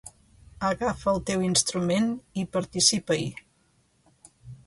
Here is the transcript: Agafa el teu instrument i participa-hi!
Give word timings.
Agafa 0.69 1.09
el 1.11 1.19
teu 1.29 1.43
instrument 1.49 2.09
i 2.43 2.47
participa-hi! 2.57 3.27